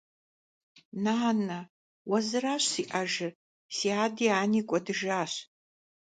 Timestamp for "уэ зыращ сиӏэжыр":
2.09-3.31